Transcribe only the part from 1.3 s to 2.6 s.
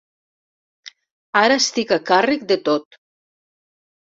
Ara estic a càrrec de